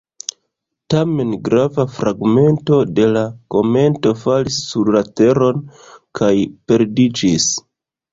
[0.93, 3.21] Tamen grava fragmento de la
[3.55, 5.61] kometo falis sur la Teron
[6.21, 6.31] kaj
[6.73, 7.47] perdiĝis.